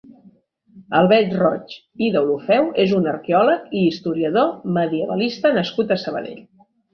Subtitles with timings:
[0.99, 6.43] Albert Roig i Deulofeu és un arqueòleg i historiador medievalista nascut a Sabadell.